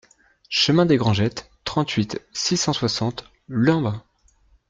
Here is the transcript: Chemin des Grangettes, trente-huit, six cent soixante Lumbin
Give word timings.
Chemin 0.49 0.87
des 0.87 0.97
Grangettes, 0.97 1.51
trente-huit, 1.63 2.19
six 2.33 2.57
cent 2.57 2.73
soixante 2.73 3.29
Lumbin 3.47 4.03